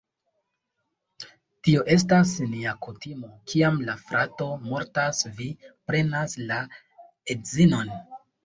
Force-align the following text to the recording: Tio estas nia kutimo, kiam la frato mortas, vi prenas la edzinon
Tio 1.67 1.83
estas 1.95 2.31
nia 2.53 2.73
kutimo, 2.87 3.29
kiam 3.53 3.77
la 3.91 3.97
frato 4.07 4.49
mortas, 4.65 5.23
vi 5.39 5.51
prenas 5.91 6.37
la 6.53 6.59
edzinon 7.37 7.95